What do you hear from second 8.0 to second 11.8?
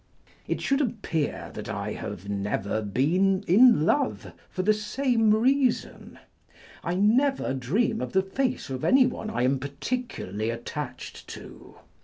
of the face of anyone I am particularly attached to.